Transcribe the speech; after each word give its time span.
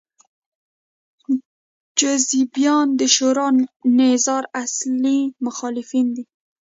حزبیان 1.99 2.87
د 2.99 3.01
شورا 3.15 3.47
نظار 4.01 4.43
اصلي 4.63 5.19
مخالفین 5.45 6.07
دي. 6.15 6.23